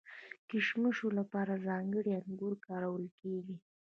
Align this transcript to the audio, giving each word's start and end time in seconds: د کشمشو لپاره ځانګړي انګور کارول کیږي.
د 0.03 0.03
کشمشو 0.49 1.07
لپاره 1.19 1.63
ځانګړي 1.67 2.11
انګور 2.19 2.53
کارول 2.67 3.05
کیږي. 3.19 3.57